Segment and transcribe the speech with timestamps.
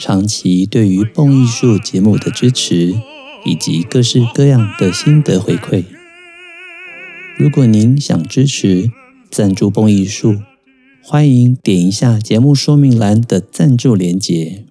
[0.00, 2.94] 长期对于蹦艺术节目的支持，
[3.44, 5.84] 以及各式各样的心得回馈。
[7.36, 8.90] 如果您想支持
[9.30, 10.36] 赞助蹦艺术，
[11.02, 14.64] 欢迎点一下节目说明栏的赞助连结，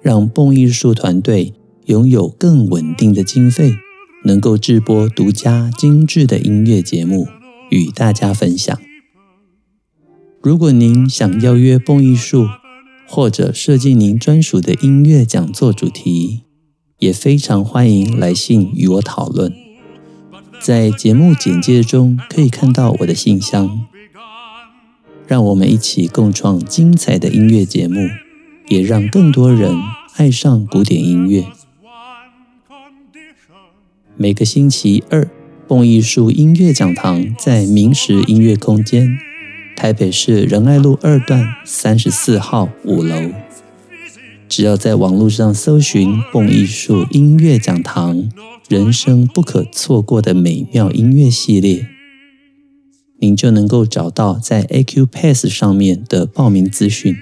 [0.00, 1.52] 让蹦艺术团队
[1.84, 3.74] 拥有更稳定的经费，
[4.24, 7.28] 能够制播独家精致的音乐节目
[7.68, 8.80] 与大家分享。
[10.40, 12.46] 如果您想邀约蹦艺术，
[13.14, 16.42] 或者设计您专属的音乐讲座主题，
[16.98, 19.54] 也非常欢迎来信与我讨论。
[20.60, 23.86] 在节目简介中可以看到我的信箱。
[25.28, 28.08] 让我们一起共创精彩的音乐节目，
[28.66, 29.78] 也让更多人
[30.16, 31.46] 爱上古典音乐。
[34.16, 35.30] 每个星期二，
[35.68, 39.16] 蹦艺术音乐讲堂在明石音乐空间。
[39.76, 43.32] 台北市仁爱路二段三十四号五楼，
[44.48, 48.30] 只要在网络上搜寻“蹦艺术音乐讲堂”，
[48.68, 51.86] 人生不可错过的美妙音乐系列，
[53.18, 57.16] 您就能够找到在 A Q Pass 上面的报名资讯。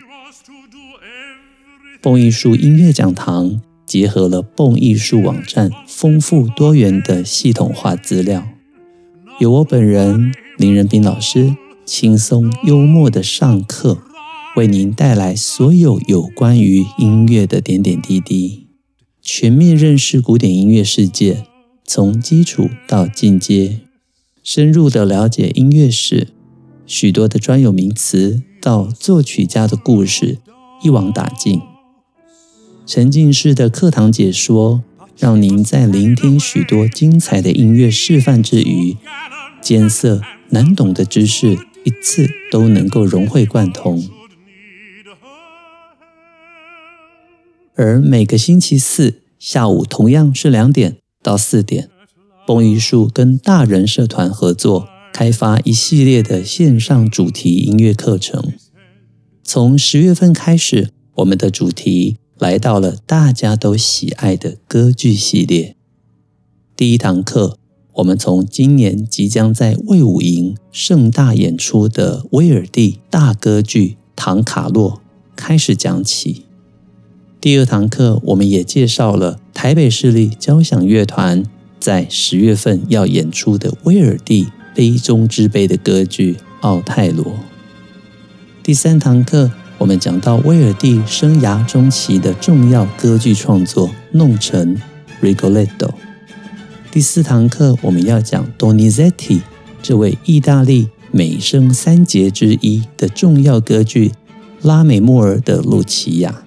[2.00, 8.46] 蹦艺术音乐讲堂结合了蹦艺术网站丰富多元的系统化资料，
[9.40, 11.56] 有我本人林仁斌老师。
[11.94, 13.98] 轻松幽默的上课，
[14.56, 18.66] 为您带来所有有关于音乐的点点滴滴，
[19.20, 21.44] 全面认识古典音乐世界，
[21.84, 23.80] 从基础到进阶，
[24.42, 26.28] 深入的了解音乐史，
[26.86, 30.38] 许多的专有名词到作曲家的故事，
[30.82, 31.60] 一网打尽。
[32.86, 34.82] 沉浸式的课堂解说，
[35.18, 38.96] 让您在聆听许多精彩的音乐示范之余，
[39.60, 41.58] 艰涩难懂的知识。
[41.84, 44.08] 一次都能够融会贯通，
[47.74, 51.90] 而每个星期四下午同样是两点到四点，
[52.46, 58.52] 蹦艺术跟大人社团合作开发一系列的线上主题音乐课程。
[59.42, 65.76] 从十月份开始，我们的主题来到了大家都喜爱的歌剧系列。
[66.76, 67.61] 第一堂课。
[67.96, 74.92] 我们从今年即将在魏武营盛大演出的威尔第大歌剧《唐卡洛》
[75.36, 76.46] 开始讲起。
[77.38, 81.44] 第二堂课，我们也介绍了台北市立交响乐团
[81.78, 86.32] 在十月份要演出的威尔第《杯中之杯》的歌剧
[86.62, 87.26] 《奥泰罗》。
[88.62, 94.74] 第三堂课，我们讲到威尔第生涯中期的重要歌剧创作《弄臣》
[95.20, 95.90] （Rigoletto）。
[96.92, 99.40] 第四堂课，我们要讲 Donizetti
[99.80, 104.10] 这位意大利美声三杰之一的重要歌剧
[104.60, 106.44] 《拉美莫尔的露琪亚》。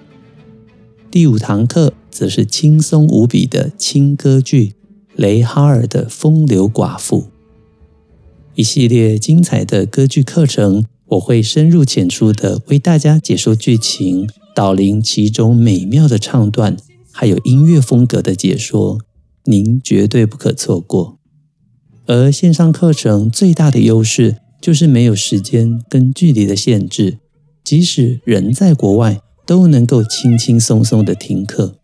[1.09, 4.67] 第五堂课则是轻松无比的轻歌剧
[5.16, 7.22] 《雷哈尔的风流寡妇》。
[8.53, 16.77] 一系列精彩的歌剧课程，我会深入浅出的为大家解说剧情，导聆其中美妙的唱段，
[17.12, 19.00] 还有音乐风格的解说。
[19.45, 21.17] 您绝对不可错过。
[22.07, 27.17] 而线上课程最大的优势就是没有时间跟距离的限制，
[27.63, 31.79] 即使人在国外都能够轻轻松松的听课。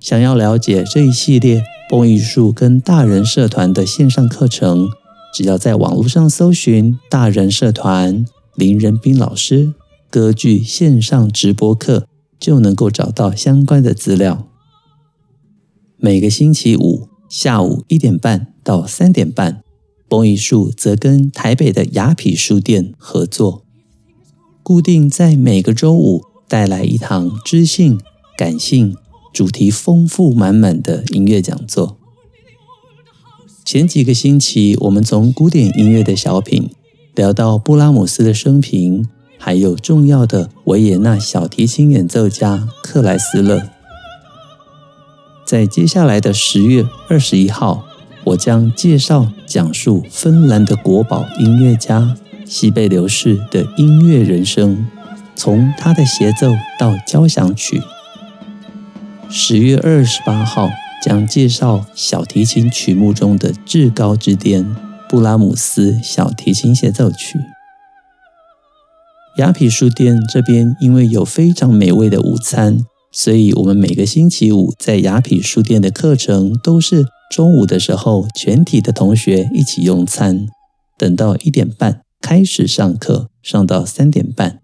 [0.00, 4.88] 想要了解这一系列蹦艺术跟大人社团的线上课程，
[5.32, 8.24] 只要在网络上搜寻“大人社团
[8.56, 9.74] 林仁斌老师
[10.10, 12.06] 歌剧线上直播课”，
[12.40, 14.48] 就能够找到相关的资料。
[16.04, 19.62] 每个星期五下午一点半到三点半，
[20.08, 23.62] 蹦艺术则跟台北的雅痞书店合作，
[24.64, 28.00] 固定在每个周五带来一堂知性、
[28.36, 28.96] 感性、
[29.32, 31.96] 主题丰富满满的音乐讲座。
[33.64, 36.68] 前几个星期，我们从古典音乐的小品
[37.14, 39.08] 聊到布拉姆斯的生平，
[39.38, 43.70] 还有重要的维也纳小提琴演奏家克莱斯勒。
[45.52, 47.84] 在接下来的十月二十一号，
[48.24, 52.16] 我将介绍讲述芬兰的国宝音乐家
[52.46, 54.86] 西贝流士的音乐人生，
[55.36, 57.82] 从他的协奏到交响曲。
[59.28, 60.70] 十月二十八号
[61.04, 64.74] 将介绍小提琴曲目中的至高之巅——
[65.06, 67.38] 布拉姆斯小提琴协奏曲。
[69.36, 80.46] 雅痞书店这边因为有非常美味的午餐，所以我们每个星期五在雅痞书店的课程都是中午的时候，全体的同学一起用餐，
[80.98, 84.60] 等到一点半开始上课，上到三点半。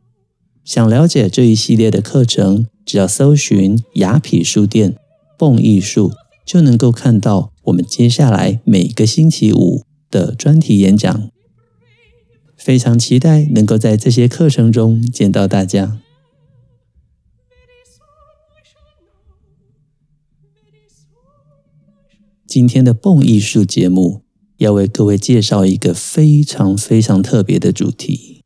[0.65, 4.97] 想了解这一系列的课程，只要搜寻雅痞书店
[5.39, 6.12] 蹦艺术，
[6.47, 11.31] 就能够看到我们接下来每个星期五的专题演讲。
[12.56, 15.99] 非常期待能够在这些课程中见到大家。
[22.49, 24.25] 今天的蹦艺术节目
[24.56, 28.43] 要为各位介绍一个非常非常特别的主题。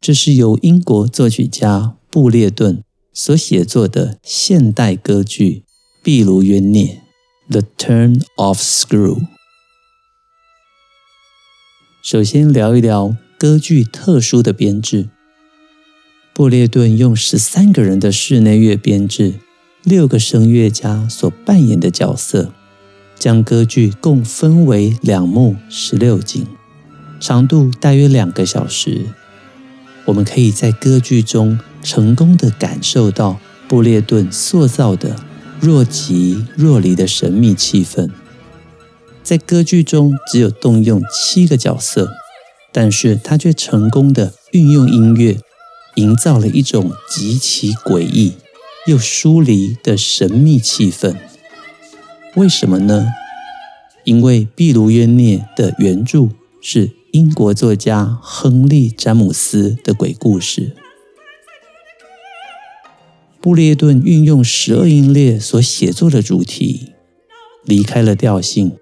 [0.00, 2.82] 这是由英国作曲家布列顿
[3.12, 5.64] 所写作的现代歌剧
[6.02, 7.02] 《壁炉冤孽》
[7.52, 9.26] （The Turn of Screw）。
[12.02, 15.10] 首先聊一聊歌剧特殊的编制。
[16.32, 19.34] 布列顿用十三个人的室内乐编制，
[19.82, 22.54] 六个声乐家所扮演的角色，
[23.18, 26.46] 将歌剧共分为两幕十六景，
[27.18, 29.06] 长度大约两个小时。
[30.04, 35.16] 我们可以在歌剧中成功地感受到布列顿塑造的
[35.58, 38.10] 若即若离的神秘气氛。
[39.24, 42.08] 在歌剧中只有动用七个角色，
[42.70, 45.40] 但是他却成功地运用音乐，
[45.96, 48.34] 营造了一种极其诡异
[48.86, 51.16] 又疏离的神秘气氛。
[52.36, 53.06] 为什么呢？
[54.04, 56.28] 因为《毕卢冤臬》的原著
[56.60, 56.92] 是。
[57.12, 60.76] 英国作家亨利·詹姆斯的鬼故事，
[63.40, 66.92] 布列顿运用十二音列所写作的主题，
[67.64, 68.76] 离开了调性，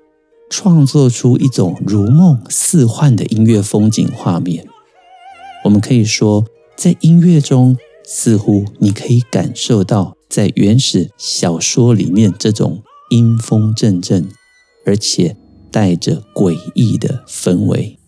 [0.50, 4.66] 创作出一种如梦似幻的音乐风景画面。
[5.62, 14.28] 我们可以说，在音乐中，似乎你可以感受到在原始小说里面这种阴风阵阵，
[14.86, 15.36] 而且
[15.70, 17.98] 带着诡异的氛围。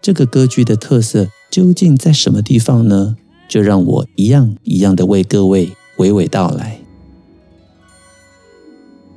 [0.00, 3.16] 这个歌剧的特色究竟在什么地方呢？
[3.48, 6.80] 就让我一样一样的为各位娓娓道来。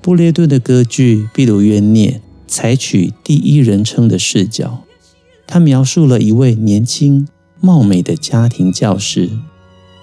[0.01, 2.13] 布列顿的歌剧《壁炉冤臬》
[2.47, 4.83] 采取第一人称的视角，
[5.45, 7.27] 他描述了一位年轻
[7.59, 9.29] 貌美的家庭教师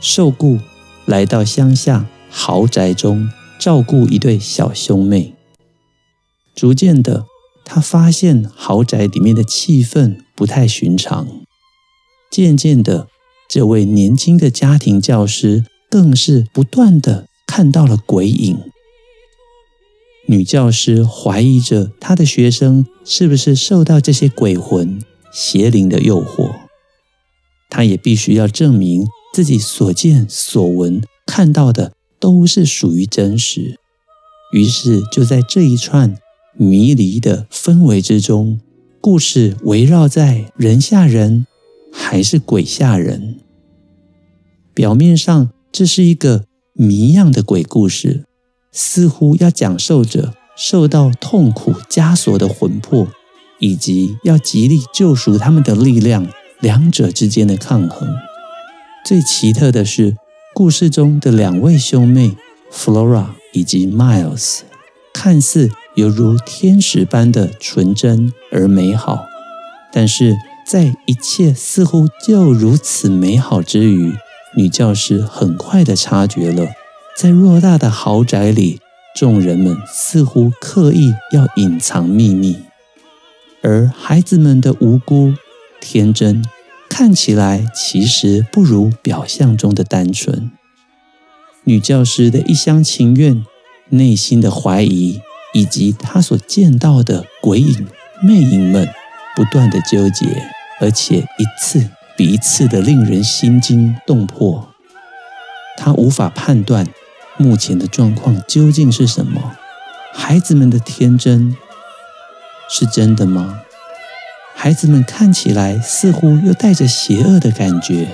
[0.00, 0.58] 受雇
[1.06, 5.34] 来到乡下豪宅中照顾一对小兄妹，
[6.54, 7.26] 逐渐的。
[7.68, 11.26] 他发现豪宅里面的气氛不太寻常，
[12.30, 13.08] 渐渐的，
[13.48, 18.56] 这位年轻的家庭教师更是不断的看到了鬼影。
[20.28, 25.02] 女教师怀疑着她的学生是不是受到这些鬼魂
[25.32, 26.52] 邪灵的诱惑，
[27.68, 33.78] 她也必须要证明自己所见所闻看到的都是属于真实。
[34.52, 36.18] 于是就在这一串。
[36.58, 38.58] 迷离的氛围之中，
[39.02, 41.46] 故事围绕在人吓人
[41.92, 43.40] 还是鬼吓人？
[44.72, 48.24] 表面上这是一个谜样的鬼故事，
[48.72, 53.06] 似乎要讲述着受到痛苦枷锁的魂魄，
[53.58, 56.26] 以及要极力救赎他们的力量，
[56.60, 58.08] 两者之间的抗衡。
[59.04, 60.16] 最奇特的是，
[60.58, 62.34] 故事中的两位兄妹
[62.72, 64.60] Flora 以及 Miles，
[65.12, 65.70] 看似。
[65.96, 69.26] 犹如天使般的纯真而美好，
[69.92, 70.34] 但是
[70.66, 74.14] 在一切似乎就如此美好之余，
[74.56, 76.68] 女教师很快的察觉了，
[77.14, 78.80] 在偌大的豪宅里，
[79.14, 82.56] 众人们似乎刻意要隐藏秘密，
[83.60, 85.34] 而孩子们的无辜、
[85.80, 86.42] 天真，
[86.98, 90.50] 看起来其实不如表象中的单纯。
[91.64, 93.44] 女教师的一厢情愿，
[93.90, 95.20] 内心的怀疑。
[95.52, 97.86] 以及她所见到的鬼影、
[98.22, 98.86] 魅影们
[99.34, 100.26] 不断的纠结，
[100.80, 104.68] 而且一次比一次的令人心惊动魄。
[105.78, 106.86] 他无法判断
[107.38, 109.56] 目前的状况究竟是什么。
[110.12, 111.56] 孩子们的天真
[112.68, 113.62] 是真的吗？
[114.58, 118.08] 孩子们看起来似乎又带着邪恶的感觉，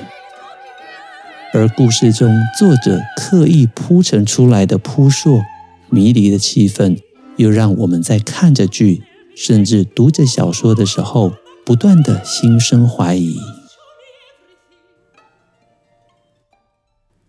[1.54, 5.40] 而故事中作者刻意铺陈出来的扑朔
[5.88, 6.98] 迷离的气氛。
[7.36, 11.32] 又让我们在看着剧，甚至读着小说的时候，
[11.64, 13.38] 不断的心生怀疑。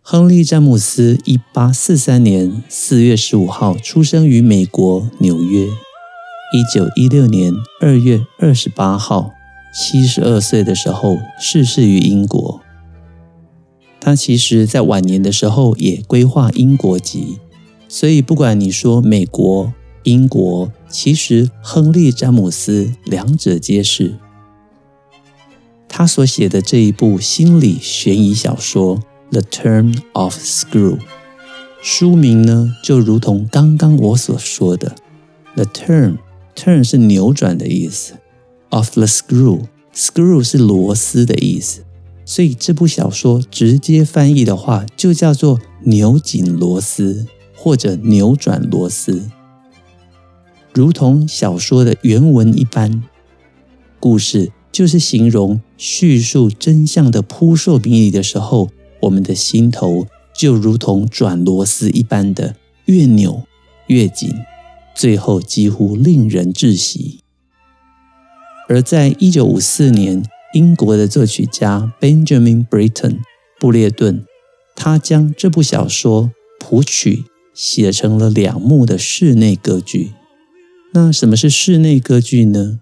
[0.01, 5.67] 亨利·詹姆斯，一八四三年四月十五号出生于美国纽约。
[6.53, 9.31] 一九一六年二月二十八号，
[9.73, 12.61] 七十二岁的时候逝世于英国。
[13.99, 17.39] 他其实在晚年的时候也规划英国籍，
[17.87, 24.13] 所以不管你说美国、英国，其实亨利·詹姆斯两者皆是。
[25.89, 29.01] 他所写的这一部心理悬疑小说。
[29.31, 30.99] The Turn of Screw，
[31.81, 34.93] 书名呢就如同刚刚我所说的
[35.55, 35.65] ，The
[36.55, 38.13] Turn 是扭转的意思
[38.69, 41.83] ，of the Screw，Screw 是螺丝的意思，
[42.25, 49.29] 所以这部小说直接翻译的话就叫做扭紧螺丝或者扭转螺丝，
[50.73, 53.03] 如同小说的原文一般，
[53.99, 58.69] 故事就是形容叙述真相的扑朔迷离的时候。
[59.01, 62.55] 我们的心头就如同转螺丝一般的
[62.85, 63.43] 越扭
[63.87, 64.33] 越紧，
[64.95, 67.19] 最后几乎令人窒息。
[68.69, 70.23] 而在一九五四年，
[70.53, 73.19] 英国的作曲家 Benjamin Britten
[73.59, 74.25] 布列顿，
[74.75, 80.11] 他将这部小说谱曲写成了两幕的室内歌剧。
[80.93, 82.79] 那什么是室内歌剧呢？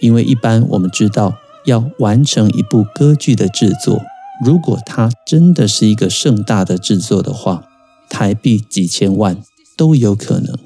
[0.00, 4.02] 因为一般我们知道，要完成一部歌剧的制作。
[4.44, 7.64] 如果它真的是一个盛大的制作的话，
[8.10, 9.42] 台币几千万
[9.76, 10.58] 都有可能。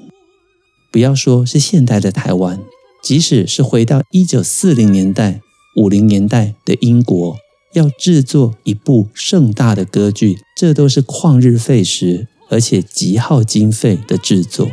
[0.91, 2.59] 不要说是现代的台湾，
[3.03, 5.41] 即使是回到一九四零年代、
[5.75, 7.37] 五零年代的英国，
[7.73, 14.69] 要制作一部盛大的歌剧，这都是旷日费时，而且极耗经费的制作。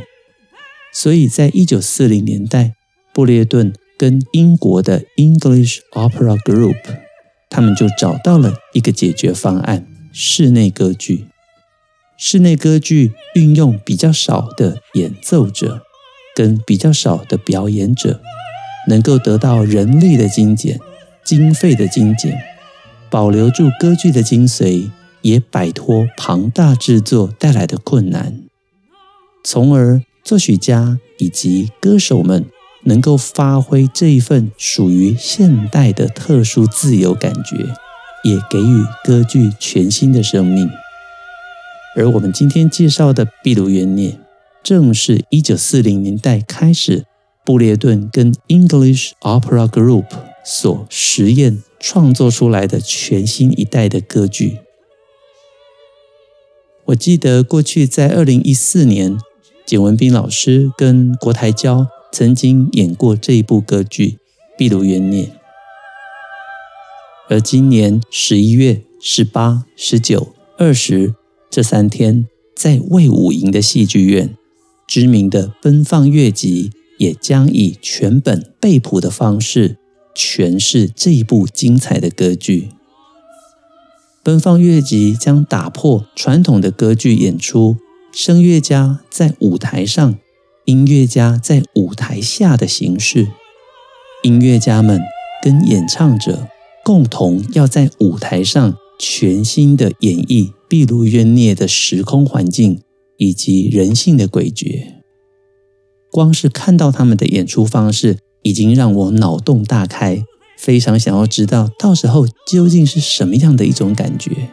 [0.93, 2.73] 所以在一九四零年代，
[3.13, 6.77] 布列顿跟英国的 English Opera Group。
[7.49, 11.27] 他们就找到了一个解决方案：室内歌剧。
[12.19, 15.83] 室内歌剧运用比较少的演奏者
[16.37, 18.21] 跟比较少的表演者，
[18.87, 20.79] 能够得到人力的精简、
[21.25, 22.39] 经费的精简，
[23.11, 24.91] 保留住歌剧的精髓，
[25.23, 28.43] 也摆脱庞大制作带来的困难，
[29.43, 32.45] 从而作曲家以及歌手们。
[32.89, 37.57] 能够发挥这一份属于现代的特殊自由感觉，
[38.23, 40.71] 也给予歌剧全新的生命。
[41.97, 44.11] 而我们今天介绍的《闭鲁冤涅》，
[44.67, 47.05] 正是一九四零年代开始，
[47.45, 50.07] 布列顿跟 English Opera Group
[50.45, 54.59] 所实验创作出来的全新一代的歌剧。
[56.87, 59.17] 我记得过去在二零一四年，
[59.65, 61.87] 简文彬老师跟国台交。
[62.11, 64.09] 曾经演过这一部歌剧
[64.59, 65.27] 《闭鲁冤涅》，
[67.29, 71.15] 而今年十一月十八、十九、二十
[71.49, 74.35] 这三天，在魏武营的戏剧院，
[74.87, 79.79] 知名的奔放乐集也将以全本背谱的方式
[80.15, 82.69] 诠释这一部精彩的歌剧。
[84.23, 87.77] 奔放乐集将打破传统的歌剧演出，
[88.13, 90.19] 声乐家在舞台上。
[90.65, 93.29] 音乐家在舞台下的形式，
[94.25, 95.01] 音乐家们
[95.41, 96.49] 跟演唱者
[96.85, 102.81] 共同要在舞台上全新的演绎壁炉冤孽的时空环境
[103.19, 104.85] 以及人性的诡谲。
[106.11, 110.25] 光是看到他们的演出方式，已经让我脑洞大开，
[110.57, 114.49] 非常想要知道到时候究竟是什么样的一种感觉。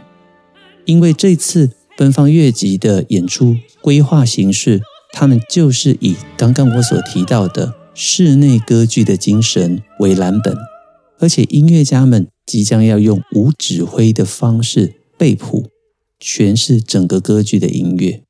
[0.86, 4.82] 因为这次奔放乐集的演出规划形式。
[5.16, 10.58] 他们就是以刚刚我所提到的室内歌剧的精神为蓝本，
[11.20, 15.68] 而且音乐家们即将要用无指挥的方式背谱，
[16.20, 18.24] 诠释整个歌剧的音乐，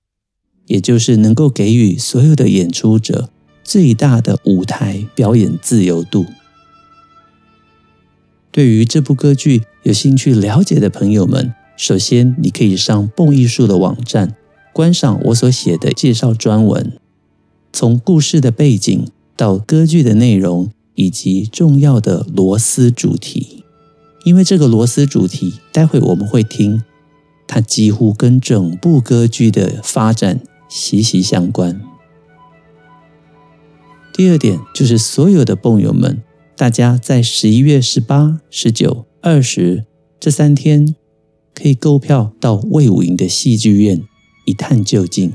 [0.68, 3.30] 也就是能够给予所有的演出者
[3.64, 6.26] 最大的舞台表演自由度。
[8.52, 14.36] 对于这部歌剧有兴趣了解的朋友们，首先你可以上蹦艺术的网站。
[14.72, 16.94] 观赏我所写的介绍专文，
[17.72, 23.64] 从故事的背景到歌剧的内容，以及重要的螺丝主题。
[24.26, 26.82] 因为这个螺丝主题，待会我们会听，
[27.46, 30.40] 它几乎跟整部歌剧的发展
[30.76, 31.80] 息息相关。
[34.12, 36.24] 第二点就是，所有的蹦友们，
[36.58, 39.86] 大家在十一月十八、十九、二十
[40.20, 40.96] 这三天，
[41.54, 44.02] 可以购票到魏武营的戏剧院。
[44.46, 45.32] 一探究竟，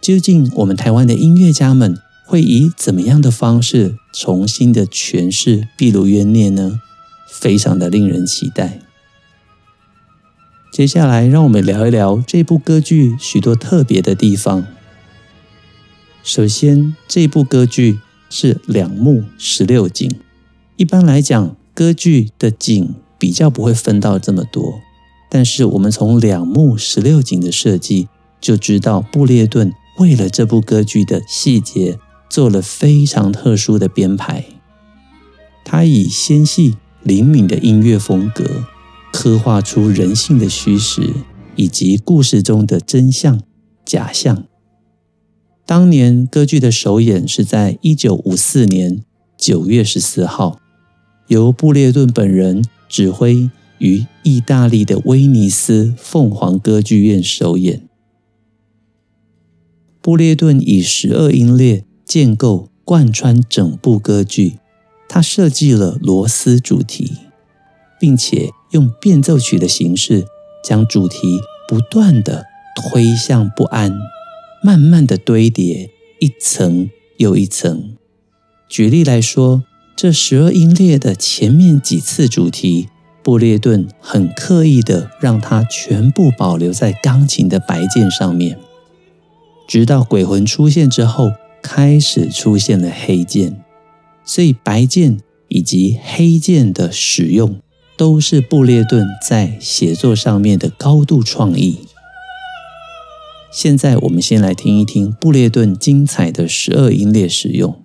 [0.00, 1.96] 究竟我们台湾的音乐家们
[2.26, 6.80] 会以怎么样的方式重新的诠释壁炉冤孽呢？
[7.30, 8.81] 非常的令人期待。
[10.72, 14.66] 接下来，让我们聊一聊这部歌剧许多特别的地方。
[16.22, 18.00] 首先，这部歌剧
[18.30, 20.10] 是两幕十六景。
[20.76, 24.80] 一般来讲，歌剧的景比较不会分到这么多。
[25.28, 28.08] 但是，我们从两幕十六景的设计
[28.40, 31.98] 就知道，布列顿为了这部歌剧的细节
[32.30, 34.46] 做了非常特殊的编排。
[35.62, 38.64] 他以纤细灵敏的音乐风格，
[39.12, 41.12] 刻画出人性的虚实
[41.54, 43.40] 以及故事中的真相
[43.84, 44.44] 假象。
[45.66, 49.04] 当年歌剧的首演是在一九五四年
[49.36, 50.58] 九月十四号，
[51.28, 53.50] 由布列顿本人指挥。
[53.78, 57.88] 于意大利的威尼斯凤凰歌剧院首演。
[60.00, 64.58] 布列顿以十二音列建构贯穿整部歌剧，
[65.08, 67.16] 他设计了罗斯主题，
[67.98, 70.26] 并且用变奏曲的形式
[70.62, 72.44] 将主题不断地
[72.76, 73.96] 推向不安，
[74.62, 75.88] 慢慢地堆叠
[76.20, 77.96] 一层又一层。
[78.68, 79.62] 举例来说，
[79.94, 82.88] 这十二音列的前面几次主题。
[83.24, 88.58] 布列顿很刻意的让它全部保留在钢琴的白键上面，
[89.68, 91.30] 直到鬼魂出现之后，
[91.62, 93.62] 开始出现了黑键。
[94.24, 97.60] 所以白键以及黑键的使用，
[97.96, 101.80] 都是布列顿在写作上面的高度创意。
[103.52, 107.82] 现在我们先来听一听布列顿精彩的十二音列使用。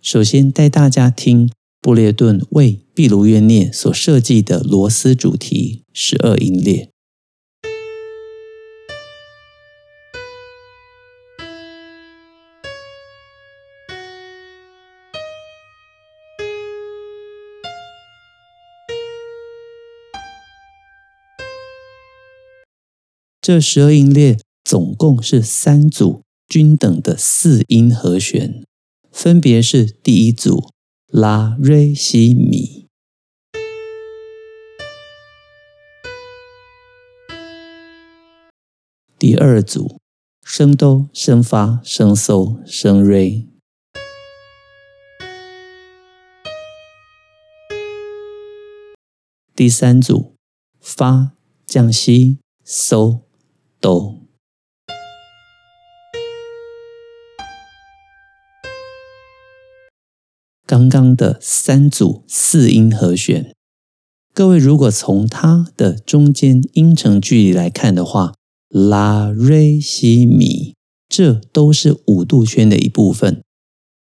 [0.00, 1.50] 首先带大家听。
[1.86, 6.90] 布列顿为壁炉约涅所设计的罗斯主题十二音列，
[23.46, 28.64] 这十二音列总共是三组均等的四音和弦，
[29.12, 30.72] 分别是第一组。
[31.06, 32.88] 拉、瑞、西、米。
[39.16, 40.00] 第二组，
[40.42, 43.46] 升哆、升发、升嗦、升瑞。
[49.54, 50.34] 第三组，
[50.80, 51.30] 发、
[51.64, 53.20] 降西、嗦、
[53.86, 54.18] 哆。
[60.66, 63.54] 刚刚的三组四音和弦，
[64.34, 68.34] 各位如果从它的中间音程距离来看的话，
[68.68, 70.74] 拉、瑞、西、米，
[71.08, 73.40] 这都是五度圈的一部分。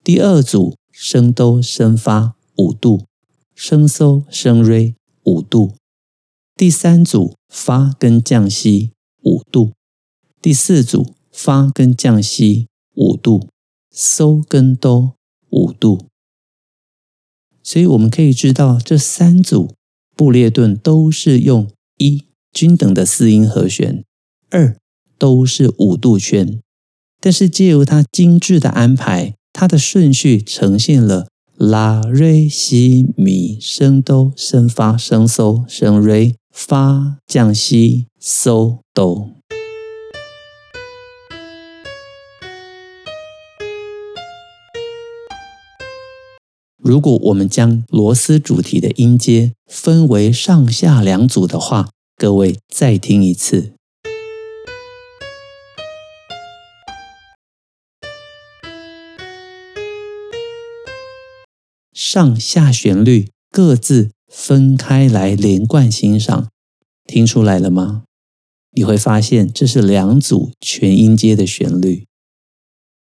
[0.04, 3.06] 第二组升哆、升发五度，
[3.54, 5.76] 升嗦、升瑞五度。
[6.54, 8.91] 第三组发跟降西
[9.24, 9.72] 五度，
[10.40, 13.48] 第四组发跟降西五度，
[13.94, 15.14] 嗦跟哆
[15.50, 16.06] 五度。
[17.62, 19.74] 所以我们可以知道，这三组
[20.16, 24.04] 布列顿都是用一均等的四音和弦，
[24.50, 24.76] 二
[25.16, 26.60] 都是五度圈。
[27.20, 39.30] 但是借由它精致的安排，它的顺序呈现了拉、瑞、西、米、升哆、升发、升嗦、升瑞、发、降西、嗦、哆。
[46.76, 53.72] 如果我们将罗斯主题的音阶分为上下两组的话，各位再听一次。
[61.94, 66.48] 上下旋律各自分开来连贯欣赏，
[67.04, 68.04] 听出来了吗？
[68.72, 72.06] 你会发现这是两组全音阶的旋律。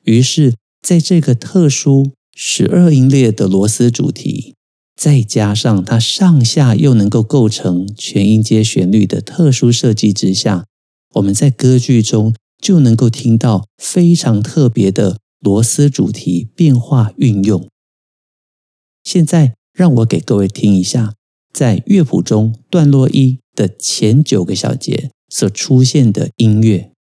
[0.04, 2.12] 于是，在这个特殊。
[2.40, 4.54] 十二音列的罗斯主题，
[4.96, 10.68] 再加上它上下又能够构成全音阶旋律的特殊设计之下，
[11.16, 17.68] 我们在歌剧中就能够听到非常特别的罗斯主题变化运用。
[19.04, 21.14] 现在让我给各位听一下，
[21.54, 26.92] 在乐谱中段落一的前九个小节所出现的音乐。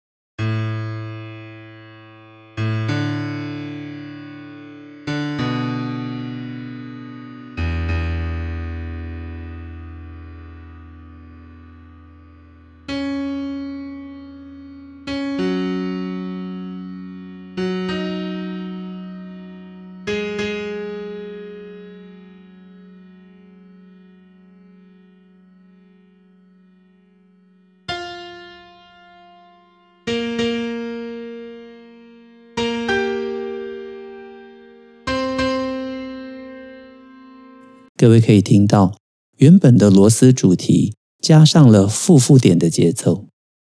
[38.07, 38.95] 各位可以听到，
[39.39, 43.27] 原本的螺丝主题加上了复复点的节奏，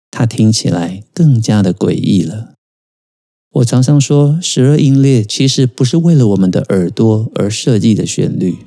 [0.09, 2.55] 它听起来更加的诡异了。
[3.55, 8.59] 我常常说，十二音列其实不是为了我们的耳朵而设计的旋律。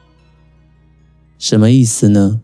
[1.39, 2.41] 什么意思呢？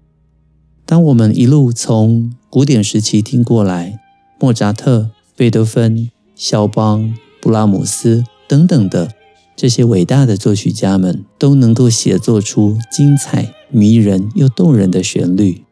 [0.86, 4.00] 当我们一路从古典时期听过来，
[4.40, 9.12] 莫扎特、贝多芬、肖邦、布拉姆斯等等的
[9.60, 15.64] 这些伟大的作曲家们，都能够写作出精彩、迷人又动人的旋律。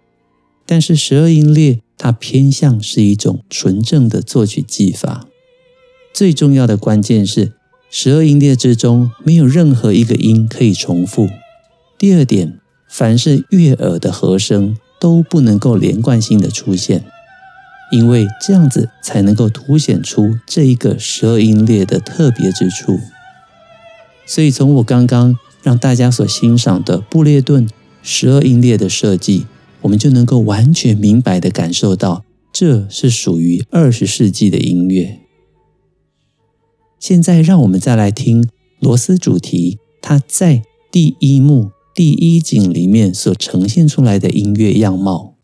[0.66, 5.28] 但是十二音列，它偏向是一种纯正的作曲技法。
[6.14, 7.54] 最重要的关键是，
[7.90, 11.30] 十二音列之中没有任何一个音可以重复。
[11.98, 17.06] 第二点，凡是悦耳的和声都不能够连贯性的出现，
[17.94, 23.00] 因为这样子才能够凸显出这一个十二音列的特别之处。
[24.28, 27.68] 所以，从我刚刚让大家所欣赏的布列顿
[28.04, 29.46] 十二音列的设计，
[29.82, 35.22] 我们就能够完全明白的感受到，这是属于二十世纪的音乐。
[37.00, 38.50] 现在，让我们再来听
[38.82, 40.62] 螺丝主题，它在
[40.92, 45.37] 第一幕第一景里面所呈现出来的音乐样貌。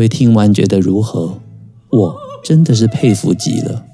[0.00, 1.38] 位听完觉得如何？
[1.90, 3.84] 我真的是佩服极了。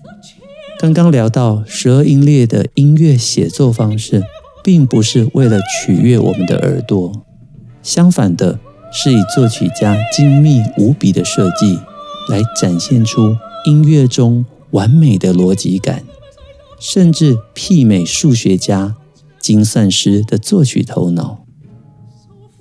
[0.79, 4.23] 刚刚聊到十二音列的音乐写作方式，
[4.63, 7.13] 并不是为了取悦我们的耳朵，
[7.83, 8.61] 相反的，
[8.93, 11.81] 是以作曲家精密无比的设计
[12.29, 16.05] 来展现出音乐中完美的逻辑感，
[16.79, 18.95] 甚至媲美数学家。
[19.39, 21.46] 精算师的作曲头脑，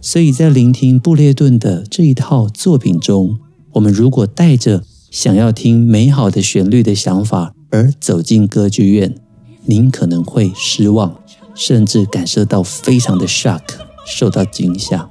[0.06, 3.40] 所以在聆听布列顿的这一套作品中，
[3.72, 9.16] 我们如果带着想要听美好的旋律的想法而走进歌剧院，
[9.64, 11.20] 您可能会失望，
[11.56, 13.62] 甚至感受到非常的 shock，
[14.06, 15.10] 受到惊吓。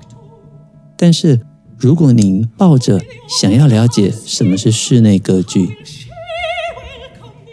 [0.96, 1.40] 但是，
[1.76, 5.70] 如果您抱着想要了解什么是室内歌剧，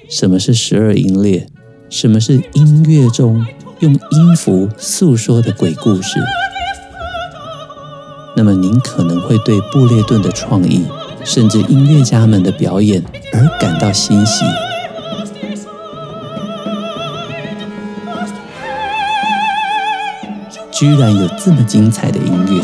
[0.07, 1.47] 什么是十二音列，
[1.89, 3.43] 什么是音乐中，
[3.79, 6.19] 用音符诉说的鬼故事，
[8.41, 10.83] 那么您可能会对布列顿的创意，
[11.23, 14.43] 甚至音乐家们的表演而感到欣喜。
[20.71, 22.63] 居然有这么精彩的音乐！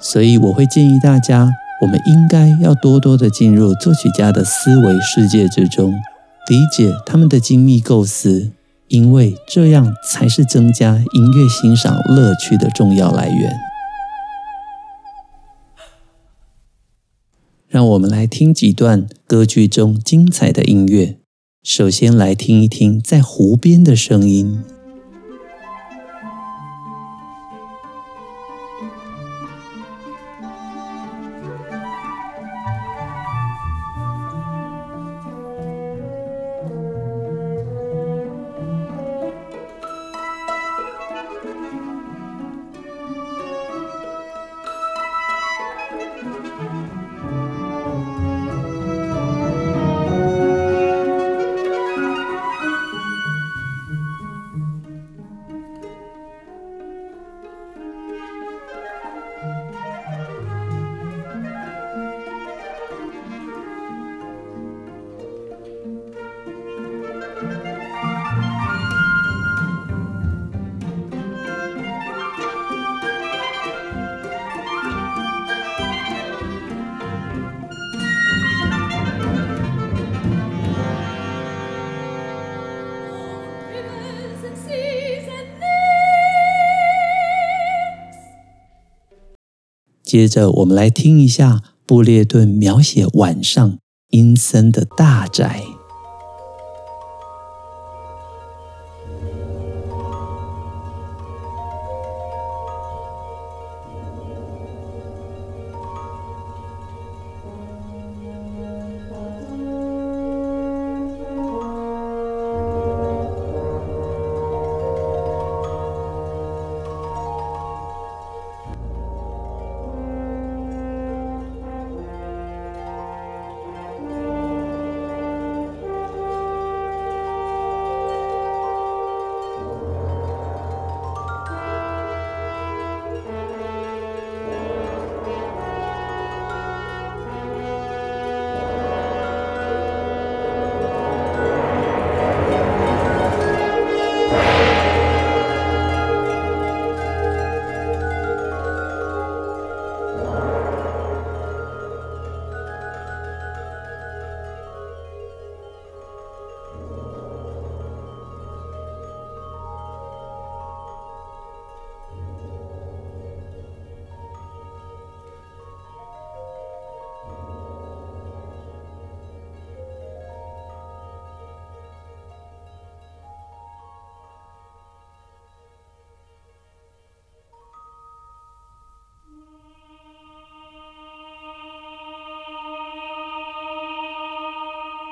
[0.00, 1.52] 所以我会建议大家。
[1.82, 5.94] 我们应该要多多的进入作曲家的思维世界之中，
[6.48, 8.50] 理解他们的精密构思，
[8.88, 13.52] 因为这样才是增加音乐欣赏乐趣的重要来源。
[17.68, 21.18] 让我们来听几段歌剧中精彩的音乐。
[21.62, 24.75] 首先来听一听在湖边的声音。
[90.16, 93.76] 接着，我们来听一下布列顿描写晚上
[94.12, 95.75] 阴森的大宅。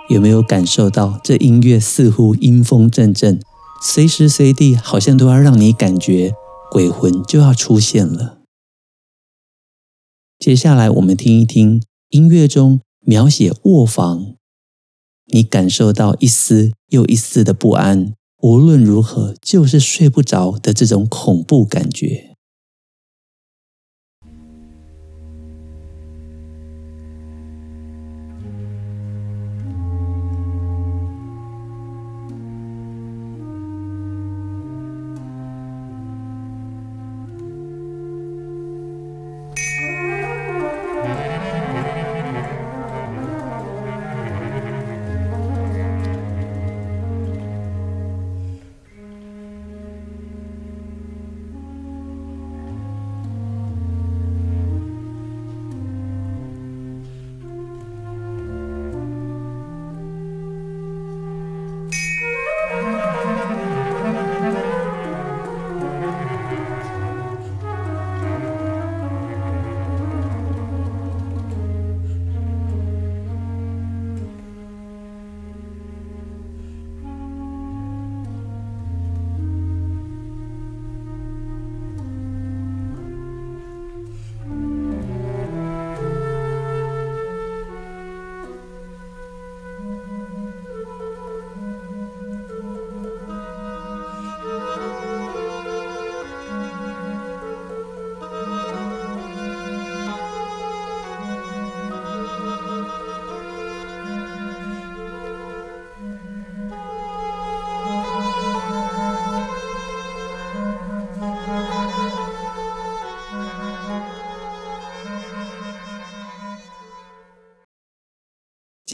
[0.08, 3.40] 有没有感受到这音乐似乎阴风阵阵，
[3.82, 6.34] 随时随地好像都要让你感觉
[6.70, 8.40] 鬼魂就要出现了？
[10.38, 14.34] 接下来我们听一听音乐中描写卧房，
[15.32, 18.12] 你感受到一丝又一丝的不安，
[18.42, 22.33] 无论如何就是睡不着的这种恐怖感觉。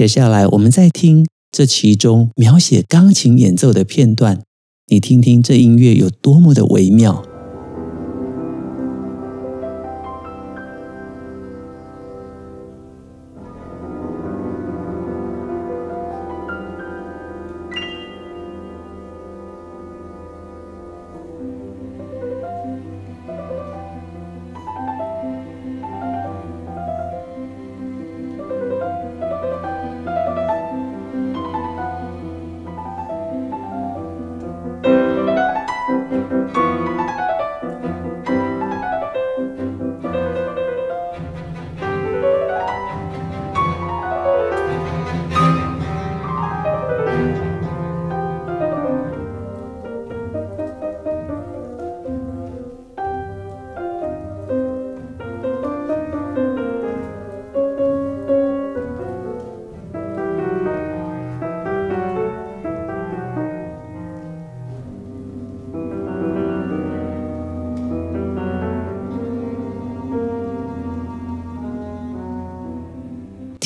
[0.00, 4.40] 接下来，我们再听这其中描写钢琴演奏的片段，
[4.86, 7.22] 你听听这音乐有多么的微妙。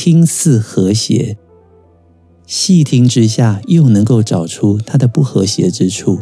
[0.04, 1.38] 听似和谐，
[2.44, 6.18] 细听之下又能够找出它的不和谐之处。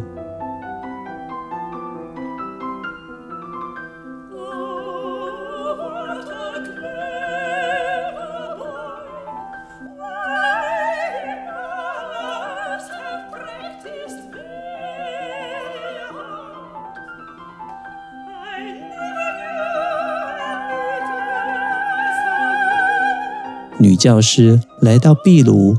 [23.83, 25.75] 女教师来到秘鲁，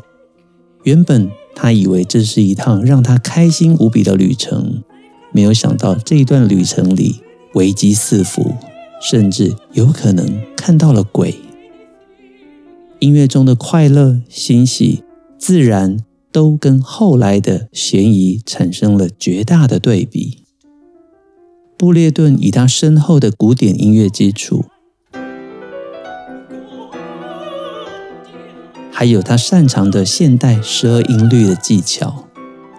[0.83, 4.83] 原本她以为这是一趟让她开心无比的旅程，
[5.33, 7.23] 没有想到这一段旅程里
[7.55, 8.57] 危机四伏，
[9.01, 11.35] 甚至有可能看到了鬼。
[12.99, 15.03] 音乐中的快乐、欣喜，
[15.38, 15.97] 自然
[16.31, 20.45] 都跟后来的嫌疑产生了绝大的对比。
[21.79, 24.67] 布列顿以他深厚的古典音乐基础，
[28.97, 32.29] 还有他擅长的现代十二音律的技巧，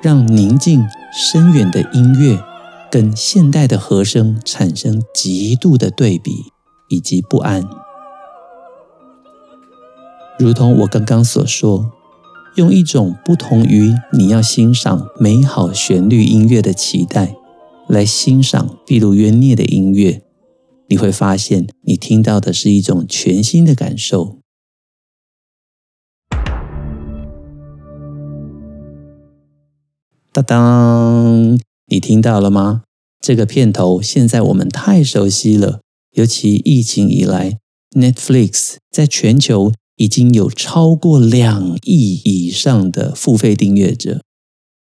[0.01, 2.41] 让宁静深远的音乐
[2.89, 6.31] 跟现代的和声产生极度的对比
[6.87, 7.67] 以及不安。
[10.39, 11.91] 如同我刚刚所说，
[12.55, 17.35] 用一种不同于你要欣赏美好旋律音乐的期待。
[17.89, 20.21] 来欣赏毕鲁约涅的音乐，
[20.87, 24.44] 你会发现你听到的是一种全新的感受。
[30.41, 32.83] 当当，你听到了吗？
[33.21, 35.79] 这个片头现在我们太熟悉了，
[36.13, 37.57] 尤其疫情以来
[37.91, 44.21] ，Netflix 在全球已经有超过两亿以上的付费订阅者。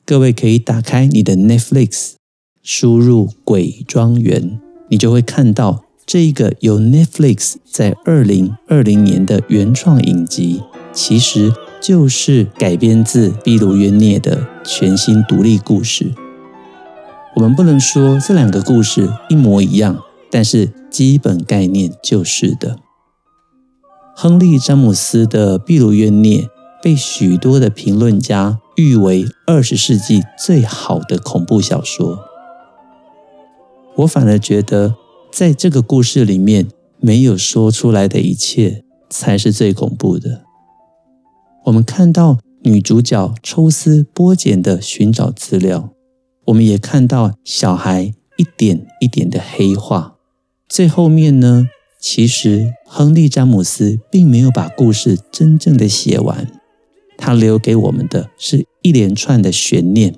[0.05, 2.13] 各位可以打开你的 Netflix。
[2.65, 10.61] 输入“鬼庄园”，你就会看到这一个由 Netflix 在二零二零年的原创影集，
[10.93, 11.53] 其实
[11.83, 16.13] 就是改编自毕鲁约涅的全新独立故事。
[17.35, 22.77] 我们不能说这两个故事一模一样，但是基本概念就是的。
[24.15, 26.47] 亨利·詹姆斯的毕鲁约涅
[26.81, 32.19] 被许多的评论家誉为二十世纪最好的恐怖小说。
[33.97, 34.95] 我反而觉得，
[35.33, 36.69] 在这个故事里面，
[37.01, 40.43] 没有说出来的一切才是最恐怖的。
[41.65, 45.89] 我们看到女主角抽丝剥茧的寻找资料，
[46.45, 50.15] 我们也看到小孩一点一点的黑化。
[50.67, 51.67] 最后面呢，
[51.99, 56.47] 其实亨利·詹姆斯并没有把故事真正的写完，
[57.17, 60.15] 他留给我们的是一连串的悬念，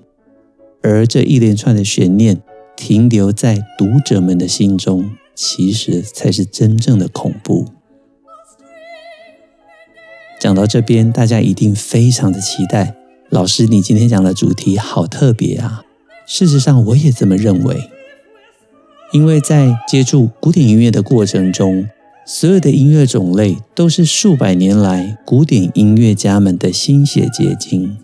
[0.82, 2.42] 而这一连串的悬念。
[2.78, 7.68] 停留在读者们的心中，其实才是真正的恐怖。
[10.46, 12.94] 讲到这边，大家一定非常的期待。
[13.32, 15.82] 老师，你今天讲的主题好特别啊！
[16.28, 17.90] 事实上，我也这么认为。
[19.12, 21.90] 因为在接触古典音乐的过程中，
[22.28, 27.98] 所有的音乐种类都是数百年来古典音乐家们的心血结晶。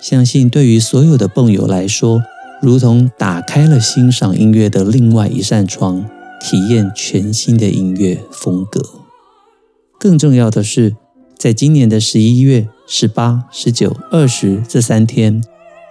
[0.00, 2.24] 相信对于所有的蹦友来说，
[2.60, 6.10] 如同打开了欣赏音乐的另外一扇窗，
[6.48, 8.80] 体验全新的音乐风格。
[9.98, 10.94] 更重要的是，
[11.36, 15.42] 在今年的十一月十八、十九、二十这三天，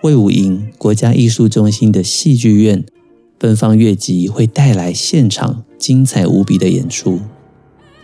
[0.02, 2.86] 魏武营国家艺术中心的戏剧院
[3.38, 7.20] 奔放乐集会带来现场精彩无比的演出。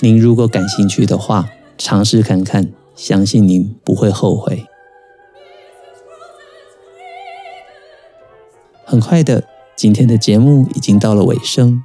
[0.02, 1.48] 您如果感兴趣的话，
[1.78, 4.66] 尝试看看，相信您不会后悔。
[8.84, 9.46] 很快的，
[9.78, 11.82] 今天的节目已经到了尾声。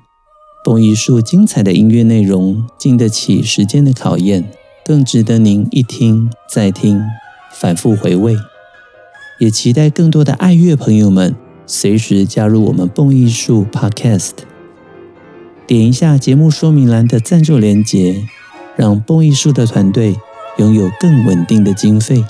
[0.67, 4.51] 蹦艺术精彩的音乐内容，经得起时间的考验，
[4.85, 7.01] 更值得您一听再听，
[7.53, 8.37] 反复回味。
[9.39, 11.37] 也期待更多的爱乐朋友们
[11.69, 14.33] 随时加入我们蹦艺术 Podcast。
[15.69, 18.25] 点一下节目说明栏的赞助连结，
[18.75, 20.17] 让蹦艺术的团队
[20.59, 22.25] 拥有更稳定的经费，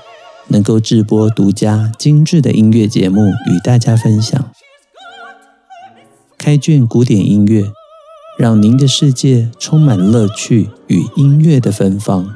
[0.48, 4.50] 能够制播独家精致的音乐节目与大家分享。
[6.36, 7.64] 开卷古典音乐，
[8.36, 12.34] 让您的世界充满乐趣与音乐的芬芳。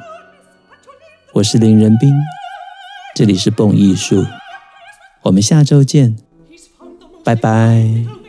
[1.33, 2.11] 我是林仁斌，
[3.13, 4.25] 这里是蹦艺术，
[5.21, 6.17] 我们下周见，
[7.23, 8.20] 拜拜。